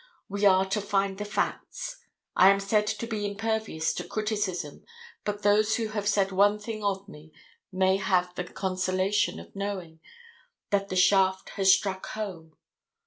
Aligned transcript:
We 0.27 0.45
are 0.45 0.65
to 0.65 0.81
find 0.81 1.19
the 1.19 1.25
facts. 1.25 1.95
I 2.35 2.49
am 2.49 2.59
said 2.59 2.87
to 2.87 3.05
be 3.05 3.23
impervious 3.23 3.93
to 3.93 4.03
criticism, 4.03 4.83
but 5.23 5.43
those 5.43 5.75
who 5.75 5.89
have 5.89 6.07
said 6.07 6.31
one 6.31 6.57
thing 6.57 6.83
of 6.83 7.07
me 7.07 7.31
may 7.71 7.97
have 7.97 8.33
the 8.33 8.45
consolation 8.45 9.39
of 9.39 9.55
knowing 9.55 9.99
that 10.71 10.89
the 10.89 10.95
shaft 10.95 11.49
has 11.49 11.71
struck 11.71 12.07
home. 12.07 12.57